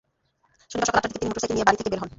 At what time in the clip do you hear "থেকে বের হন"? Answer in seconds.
1.79-2.09